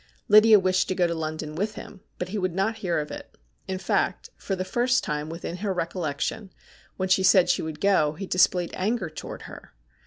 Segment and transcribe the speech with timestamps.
[0.27, 3.37] Lydia wished to go to London with him, but he would not hear of it.
[3.67, 6.51] In fact, for the first time within her recollection,
[6.97, 9.75] when she said she would go, he displayed anger towards her.